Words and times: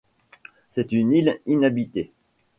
C'est 0.71 0.93
une 0.93 1.13
île 1.13 1.39
inhabitée. 1.45 2.11